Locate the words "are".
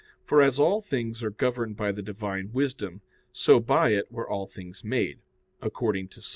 1.21-1.29